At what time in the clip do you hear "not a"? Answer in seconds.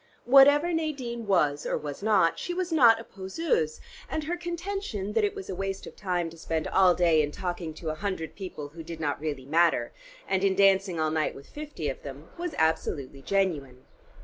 2.71-3.03